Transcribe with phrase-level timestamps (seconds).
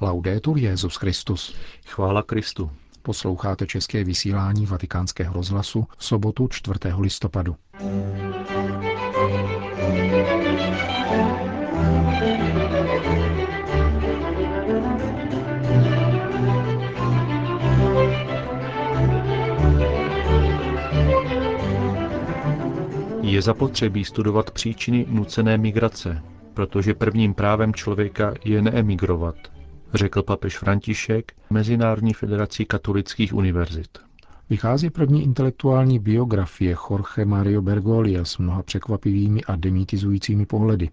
[0.00, 1.54] Laudetur Jezus Christus.
[1.86, 2.70] Chvála Kristu.
[3.02, 6.78] Posloucháte české vysílání Vatikánského rozhlasu v sobotu 4.
[6.98, 7.56] listopadu.
[23.22, 26.22] Je zapotřebí studovat příčiny nucené migrace,
[26.54, 29.36] protože prvním právem člověka je neemigrovat,
[29.94, 33.98] řekl papež František Mezinárodní federací katolických univerzit.
[34.50, 40.90] Vychází první intelektuální biografie Jorge Mario Bergolia s mnoha překvapivými a demitizujícími pohledy.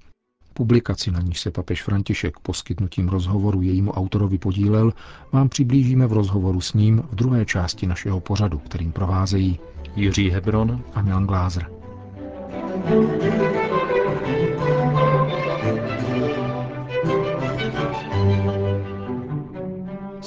[0.54, 4.94] Publikaci, na níž se papež František poskytnutím rozhovoru jejímu autorovi podílel,
[5.32, 9.59] vám přiblížíme v rozhovoru s ním v druhé části našeho pořadu, kterým provázejí
[9.96, 11.71] Jiří Hebron a Milan Glázer.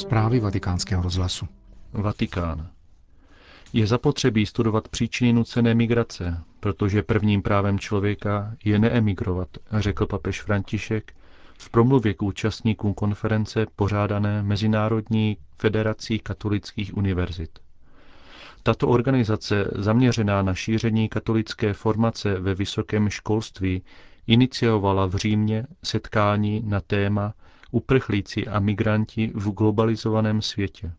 [0.09, 1.49] Zprávy vatikánského rozhlasu.
[1.93, 2.69] Vatikán.
[3.73, 11.13] Je zapotřebí studovat příčiny nucené migrace, protože prvním právem člověka je neemigrovat, řekl papež František
[11.59, 17.59] v promluvě k účastníkům konference pořádané Mezinárodní federací katolických univerzit.
[18.63, 23.83] Tato organizace, zaměřená na šíření katolické formace ve vysokém školství,
[24.27, 27.35] iniciovala v Římě setkání na téma
[27.71, 30.93] Uprchlíci a migranti v globalizovaném světě.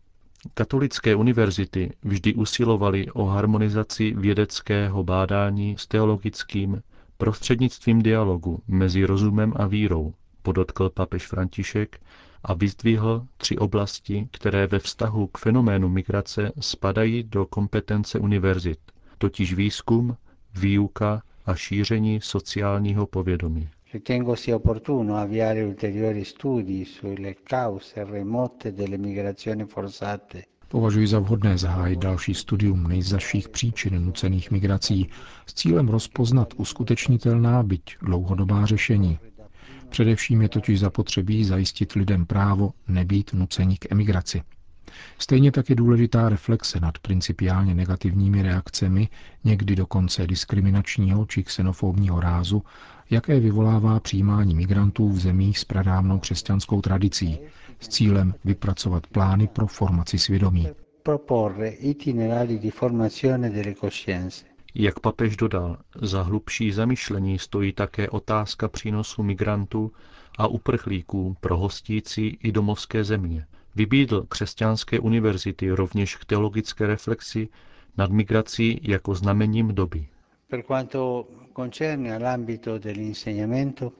[0.54, 6.82] Katolické univerzity vždy usilovaly o harmonizaci vědeckého bádání s teologickým
[7.18, 12.00] prostřednictvím dialogu mezi rozumem a vírou, podotkl papež František
[12.44, 18.78] a vyzdvihl tři oblasti, které ve vztahu k fenoménu migrace spadají do kompetence univerzit,
[19.18, 20.16] totiž výzkum,
[20.54, 23.68] výuka a šíření sociálního povědomí.
[23.92, 30.44] Ritengo sia opportuno avviare ulteriori studi sulle cause remote delle migrazioni forzate.
[30.68, 35.10] Považuji za vhodné zahájit další studium nejzaších příčin nucených migrací
[35.46, 39.18] s cílem rozpoznat uskutečnitelná, byť dlouhodobá řešení.
[39.88, 44.42] Především je totiž zapotřebí zajistit lidem právo nebýt nuceni k emigraci.
[45.18, 49.08] Stejně tak je důležitá reflexe nad principiálně negativními reakcemi,
[49.44, 52.62] někdy dokonce diskriminačního či xenofobního rázu,
[53.10, 57.38] jaké vyvolává přijímání migrantů v zemích s pradávnou křesťanskou tradicí,
[57.80, 60.68] s cílem vypracovat plány pro formaci svědomí.
[64.74, 69.92] Jak papež dodal, za hlubší zamyšlení stojí také otázka přínosu migrantů
[70.38, 73.46] a uprchlíků pro hostící i domovské země.
[73.74, 77.48] Vybídl křesťanské univerzity rovněž k teologické reflexi
[77.96, 80.08] nad migrací jako znamením doby.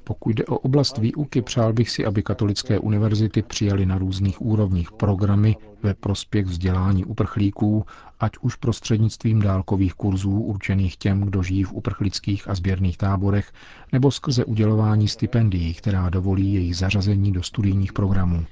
[0.05, 4.93] Pokud jde o oblast výuky, přál bych si, aby katolické univerzity přijaly na různých úrovních
[4.93, 7.84] programy ve prospěch vzdělání uprchlíků,
[8.21, 13.53] ať už prostřednictvím dálkových kurzů určených těm, kdo žijí v uprchlických a sběrných táborech,
[13.93, 18.44] nebo skrze udělování stipendií, která dovolí jejich zařazení do studijních programů.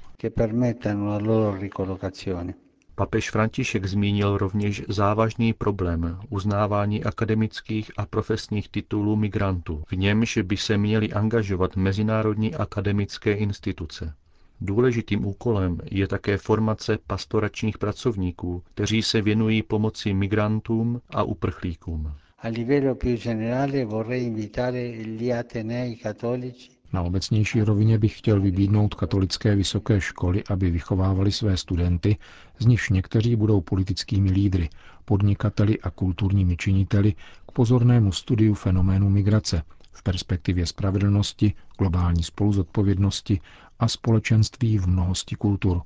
[2.99, 10.57] Papež František zmínil rovněž závažný problém uznávání akademických a profesních titulů migrantů, v němž by
[10.57, 14.13] se měly angažovat mezinárodní akademické instituce.
[14.61, 22.13] Důležitým úkolem je také formace pastoračních pracovníků, kteří se věnují pomoci migrantům a uprchlíkům.
[22.39, 28.95] A livello più generale vorrei invitare gli atenei cattolici na obecnější rovině bych chtěl vybídnout
[28.95, 32.17] katolické vysoké školy, aby vychovávali své studenty,
[32.59, 34.69] z nichž někteří budou politickými lídry,
[35.05, 37.13] podnikateli a kulturními činiteli
[37.47, 43.39] k pozornému studiu fenoménu migrace v perspektivě spravedlnosti, globální spoluzodpovědnosti
[43.79, 45.81] a společenství v mnohosti kultur.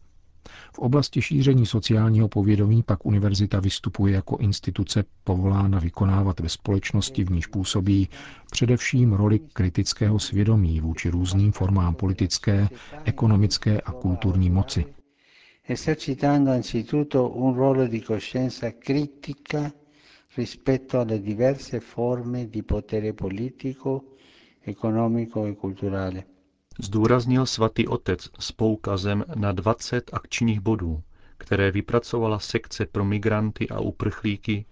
[0.76, 7.32] V oblasti šíření sociálního povědomí pak univerzita vystupuje jako instituce povolána vykonávat ve společnosti, v
[7.32, 8.10] níž působí,
[8.52, 12.70] především roli kritického svědomí vůči různým formám politické,
[13.06, 14.86] ekonomické a kulturní moci.
[15.68, 19.72] Esercitando anzitutto un ruolo di coscienza critica
[20.38, 24.02] rispetto alle diverse forme di potere politico,
[24.66, 26.24] economico e culturale
[26.80, 31.04] zdůraznil svatý otec s poukazem na 20 akčních bodů,
[31.38, 34.66] které vypracovala sekce pro migranty a uprchlíky,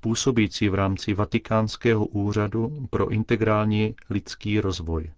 [0.00, 5.10] působící v rámci Vatikánského úřadu pro integrální lidský rozvoj.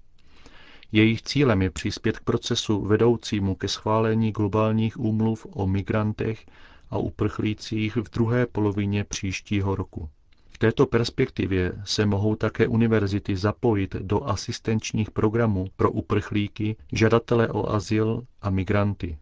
[0.93, 6.47] Jejich cílem je přispět k procesu vedoucímu ke schválení globálních úmluv o migrantech
[6.91, 10.11] a uprchlících v druhé polovině příštího roku.
[10.59, 17.71] V této perspektivě se mohou také univerzity zapojit do asistenčních programů pro uprchlíky, žadatele o
[17.71, 19.19] azyl a migranty,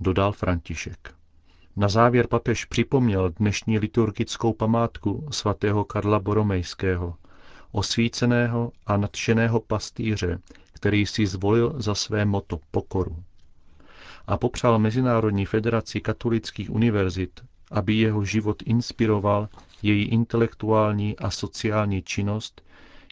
[0.00, 1.14] dodal František.
[1.76, 7.14] Na závěr papež připomněl dnešní liturgickou památku svatého Karla Boromejského,
[7.72, 10.38] osvíceného a nadšeného pastýře,
[10.72, 13.16] který si zvolil za své moto pokoru.
[14.26, 17.40] A popřál Mezinárodní federaci katolických univerzit,
[17.70, 19.48] aby jeho život inspiroval
[19.82, 22.62] její intelektuální a sociální činnost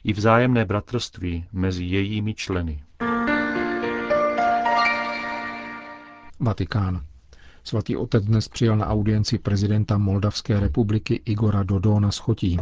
[0.04, 2.82] i vzájemné bratrství mezi jejími členy.
[6.40, 7.04] Vatikán.
[7.64, 12.58] Svatý otec dnes přijal na audienci prezidenta Moldavské republiky Igora Dodona Schotí.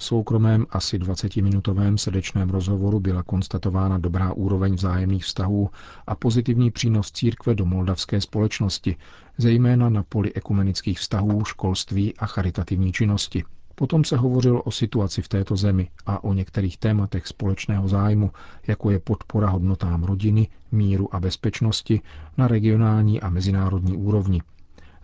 [0.00, 5.70] Soukromém asi 20-minutovém srdečném rozhovoru byla konstatována dobrá úroveň vzájemných vztahů
[6.06, 8.96] a pozitivní přínos církve do moldavské společnosti,
[9.38, 13.44] zejména na poli ekumenických vztahů, školství a charitativní činnosti.
[13.74, 18.30] Potom se hovořilo o situaci v této zemi a o některých tématech společného zájmu,
[18.66, 22.00] jako je podpora hodnotám rodiny, míru a bezpečnosti
[22.36, 24.42] na regionální a mezinárodní úrovni,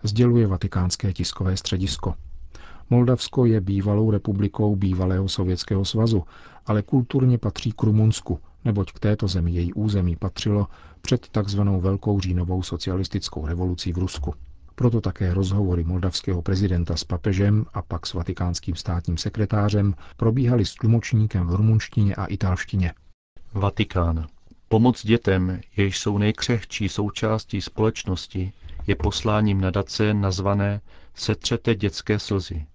[0.03, 2.13] sděluje vatikánské tiskové středisko.
[2.89, 6.23] Moldavsko je bývalou republikou bývalého Sovětského svazu,
[6.65, 10.67] ale kulturně patří k Rumunsku, neboť k této zemi její území patřilo
[11.01, 14.33] před takzvanou Velkou říjnovou socialistickou revolucí v Rusku.
[14.75, 20.75] Proto také rozhovory moldavského prezidenta s papežem a pak s vatikánským státním sekretářem probíhaly s
[20.75, 22.93] tlumočníkem v rumunštině a italštině.
[23.53, 24.27] Vatikán.
[24.69, 28.51] Pomoc dětem, jež jsou nejkřehčí součástí společnosti,
[28.87, 30.81] je posláním nadace nazvané
[31.15, 32.65] Setřete dětské slzy.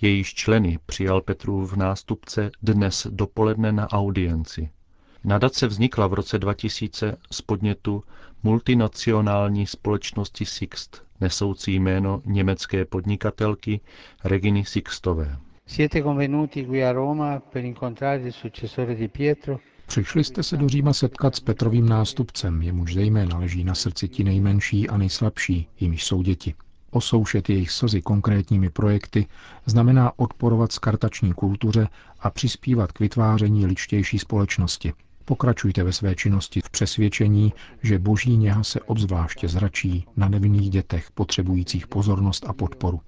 [0.00, 4.70] Jejíž členy přijal Petru v nástupce dnes dopoledne na audienci.
[5.24, 8.04] Nadace vznikla v roce 2000 z podnětu
[8.42, 13.80] multinacionální společnosti Sixt, nesoucí jméno německé podnikatelky
[14.24, 15.38] Reginy Sixtové.
[19.86, 24.24] Přišli jste se do Říma setkat s Petrovým nástupcem, jemuž zejména leží na srdci ti
[24.24, 26.54] nejmenší a nejslabší, jimiž jsou děti.
[26.96, 29.26] Osoušet jejich slzy konkrétními projekty
[29.66, 31.88] znamená odporovat skartační kultuře
[32.20, 34.92] a přispívat k vytváření ličtější společnosti–
[35.28, 37.52] Pokračujte ve své činnosti v přesvědčení,
[37.82, 43.00] že boží něha se obzvláště zračí na nevinných dětech potřebujících pozornost a podporu.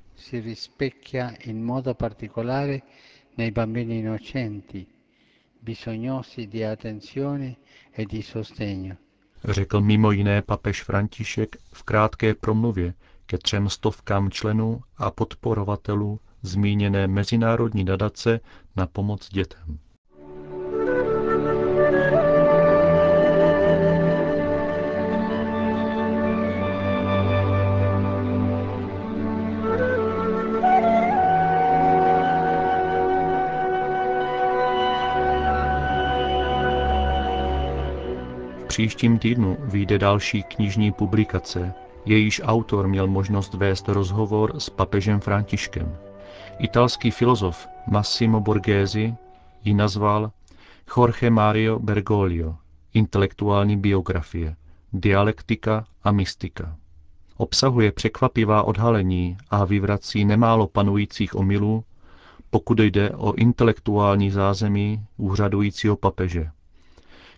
[9.45, 12.95] E Řekl mimo jiné papež František v krátké promluvě
[13.29, 18.41] ke třem stovkám členů a podporovatelů zmíněné mezinárodní nadace
[18.77, 19.79] na pomoc dětem.
[38.69, 41.75] příštím týdnu vyjde další knižní publikace,
[42.05, 45.97] jejíž autor měl možnost vést rozhovor s papežem Františkem.
[46.59, 49.15] Italský filozof Massimo Borghesi
[49.65, 50.31] ji nazval
[50.97, 52.57] Jorge Mario Bergoglio,
[52.95, 54.57] intelektuální biografie,
[54.93, 56.77] dialektika a mystika.
[57.37, 61.85] Obsahuje překvapivá odhalení a vyvrací nemálo panujících omylů,
[62.51, 66.51] pokud jde o intelektuální zázemí úřadujícího papeže.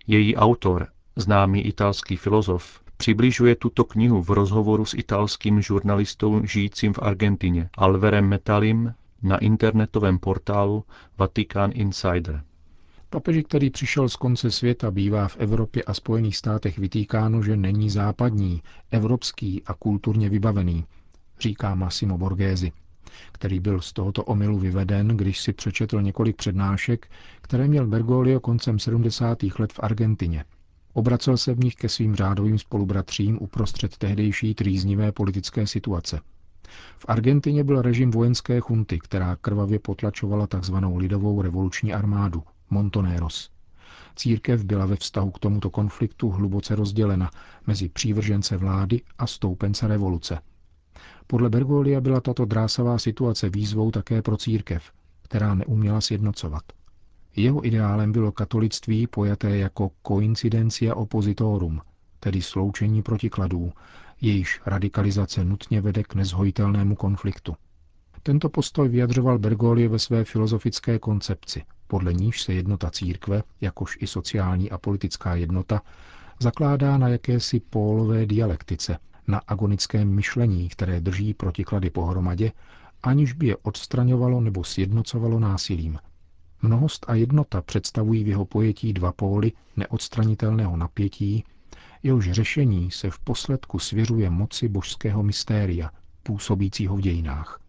[0.07, 6.99] Její autor Známý italský filozof přibližuje tuto knihu v rozhovoru s italským žurnalistou žijícím v
[7.03, 10.85] Argentině Alverem Metalim na internetovém portálu
[11.19, 12.43] Vatican Insider.
[13.11, 17.91] Papeži, který přišel z konce světa, bývá v Evropě a Spojených státech vytýkáno, že není
[17.91, 20.85] západní, evropský a kulturně vybavený,
[21.41, 22.73] říká Massimo Borghesi,
[23.33, 27.07] který byl z tohoto omylu vyveden, když si přečetl několik přednášek,
[27.43, 29.39] které měl Bergoglio koncem 70.
[29.59, 30.45] let v Argentině.
[30.93, 36.21] Obracel se v nich ke svým řádovým spolubratřím uprostřed tehdejší trýznivé politické situace.
[36.99, 40.75] V Argentině byl režim vojenské chunty, která krvavě potlačovala tzv.
[40.97, 43.51] lidovou revoluční armádu, Montoneros.
[44.17, 47.31] Církev byla ve vztahu k tomuto konfliktu hluboce rozdělena
[47.67, 50.39] mezi přívržence vlády a stoupence revoluce.
[51.27, 54.93] Podle Bergolia byla tato drásavá situace výzvou také pro církev,
[55.23, 56.63] která neuměla sjednocovat.
[57.37, 61.81] Jeho ideálem bylo katolictví pojaté jako coincidencia oppositorum,
[62.21, 63.73] tedy sloučení protikladů,
[64.21, 67.57] jejíž radikalizace nutně vede k nezhojitelnému konfliktu.
[68.23, 74.07] Tento postoj vyjadřoval Bergoglio ve své filozofické koncepci, podle níž se jednota církve, jakož i
[74.07, 75.83] sociální a politická jednota,
[76.41, 82.53] zakládá na jakési pólové dialektice, na agonickém myšlení, které drží protiklady pohromadě
[83.03, 85.99] aniž by je odstraňovalo nebo sjednocovalo násilím.
[86.63, 91.45] Mnohost a jednota představují v jeho pojetí dva póly neodstranitelného napětí,
[92.03, 95.91] jehož řešení se v posledku svěřuje moci božského mystéria,
[96.23, 97.61] působícího v dějinách.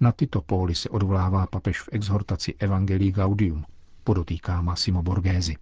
[0.00, 3.64] Na tyto póly se odvolává papež v exhortaci Evangelii Gaudium,
[4.04, 5.52] podotýká Massimo Borghese.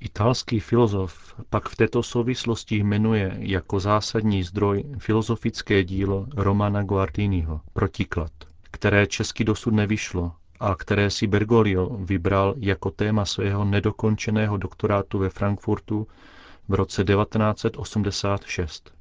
[0.00, 8.32] Italský filozof pak v této souvislosti jmenuje jako zásadní zdroj filozofické dílo Romana Guardiniho Protiklad,
[8.70, 15.28] které česky dosud nevyšlo a které si Bergoglio vybral jako téma svého nedokončeného doktorátu ve
[15.28, 16.06] Frankfurtu
[16.68, 18.98] v roce 1986.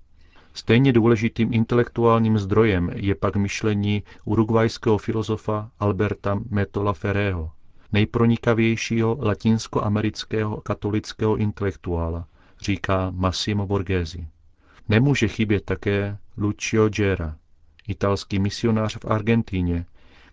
[0.53, 7.51] Stejně důležitým intelektuálním zdrojem je pak myšlení urugvajského filozofa Alberta Metola Ferreho,
[7.91, 12.27] nejpronikavějšího latinskoamerického katolického intelektuála,
[12.61, 14.17] říká Massimo Borghese.
[14.89, 17.35] Nemůže chybět také Lucio Gera,
[17.87, 19.85] italský misionář v Argentíně,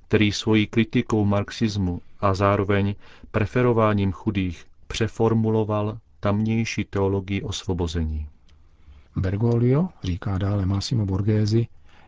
[0.08, 2.94] který svojí kritikou marxismu a zároveň
[3.30, 8.26] preferováním chudých přeformuloval tamnější teologii osvobození.
[9.16, 11.60] Bergoglio, říká dále Massimo Borghese,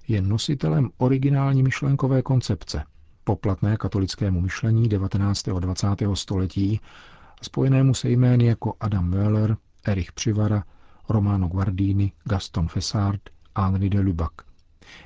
[0.08, 2.84] je nositelem originální myšlenkové koncepce,
[3.24, 5.48] poplatné katolickému myšlení 19.
[5.48, 5.86] a 20.
[6.14, 6.80] století,
[7.42, 10.64] spojenému se jmény jako Adam Wöhler, Erich Přivara,
[11.08, 13.20] Romano Guardini, Gaston Fessard
[13.54, 14.32] a Henri de Lubac.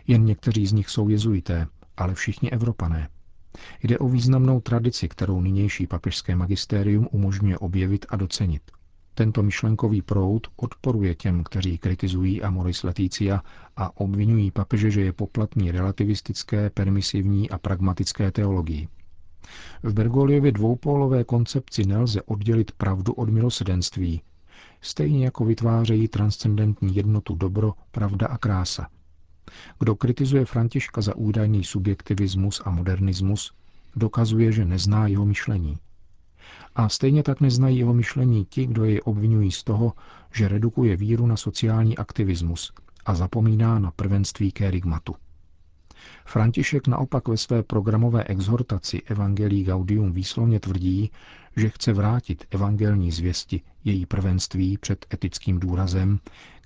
[0.06, 1.66] Jen někteří z nich jsou jezuité,
[2.00, 3.09] ale všichni Evropané.
[3.83, 8.62] Jde o významnou tradici, kterou nynější papežské magistérium umožňuje objevit a docenit.
[9.14, 13.42] Tento myšlenkový proud odporuje těm, kteří kritizují Amoris Leticia
[13.76, 18.88] a obvinují papeže, že je poplatný relativistické, permisivní a pragmatické teologii.
[19.83, 24.23] V Bergoliově dvoupólové koncepci nelze oddělit pravdu od milosedenství,
[24.80, 28.87] stejně jako vytvářejí transcendentní jednotu dobro, pravda a krása.
[29.78, 33.52] Kdo kritizuje Františka za údajný subjektivismus a modernismus,
[33.97, 35.78] dokazuje, že nezná jeho myšlení–
[36.75, 39.92] a stejně tak neznají jeho myšlení ti, kdo jej obvinují z toho,
[40.33, 42.73] že redukuje víru na sociální aktivismus
[43.07, 45.14] a zapomíná na prvenství kérigmatu.
[46.25, 51.11] František naopak ve své programové exhortaci Evangelii Gaudium výslovně tvrdí,
[51.57, 56.19] že chce vrátit evangelní zvěsti její prvenství před etickým důrazem,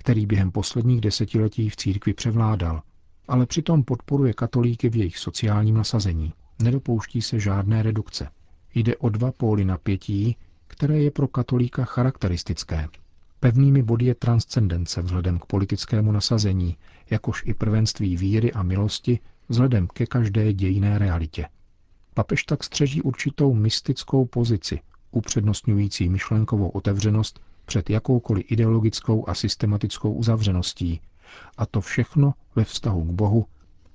[0.05, 2.83] který během posledních desetiletí v církvi převládal,
[3.29, 6.33] ale přitom podporuje katolíky v jejich sociálním nasazení.
[6.63, 8.29] Nedopouští se žádné redukce.
[8.75, 12.89] Jde o dva póly napětí, které je pro katolíka charakteristické.
[13.41, 16.77] Pevnými body je transcendence vzhledem k politickému nasazení,
[17.11, 19.19] jakož i prvenství víry a milosti
[19.49, 21.49] vzhledem ke každé dějné realitě.
[22.15, 24.81] Papež tak střeží určitou mystickou pozici,
[25.11, 31.01] upřednostňující myšlenkovou otevřenost před jakoukoliv ideologickou a systematickou uzavřeností,
[31.59, 33.47] a to všechno ve vztahu k Bohu,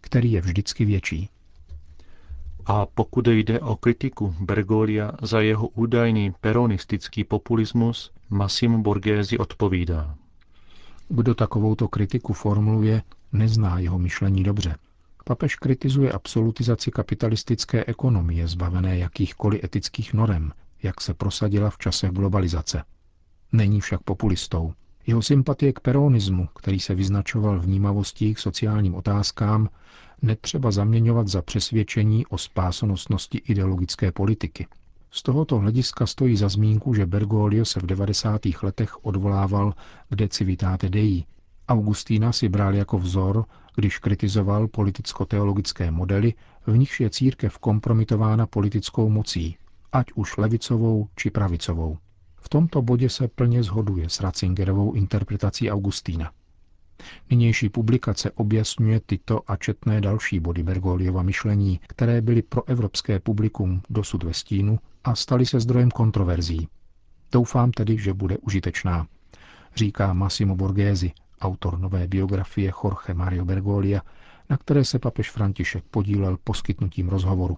[0.01, 1.29] který je vždycky větší.
[2.65, 10.15] A pokud jde o kritiku Bergolia za jeho údajný peronistický populismus, Massimo Borghese odpovídá.
[11.09, 14.75] Kdo takovouto kritiku formuluje, nezná jeho myšlení dobře.
[15.25, 20.51] Papež kritizuje absolutizaci kapitalistické ekonomie zbavené jakýchkoliv etických norem,
[20.83, 22.83] jak se prosadila v časech globalizace.
[23.51, 24.74] Není však populistou.
[25.08, 29.70] Jeho sympatie k peronismu, který se vyznačoval vnímavostí k sociálním otázkám,
[30.22, 34.68] netřeba zaměňovat za přesvědčení o spásonosnosti ideologické politiky.
[35.12, 38.41] Z tohoto hlediska stojí za zmínku, že Bergoglio se v 90.
[38.63, 39.74] letech odvolával
[40.10, 41.24] k De Civitate Dei.
[41.68, 46.34] Augustína si bral jako vzor, když kritizoval politicko-teologické modely,
[46.68, 49.58] v nichž je církev kompromitována politickou mocí,
[49.91, 51.98] ať už levicovou či pravicovou.
[52.50, 56.32] Tomto bodě se plně zhoduje s Ratzingerovou interpretací Augustína.
[57.29, 63.82] Nynější publikace objasňuje tyto a četné další body Bergoliova myšlení, které byly pro evropské publikum
[63.89, 66.68] dosud ve stínu a staly se zdrojem kontroverzí.
[67.32, 69.08] Doufám tedy, že bude užitečná,
[69.75, 71.08] říká Massimo Borghese,
[71.41, 74.01] autor nové biografie Jorge Mario Bergolia,
[74.50, 77.58] na které se papež František podílel poskytnutím rozhovoru.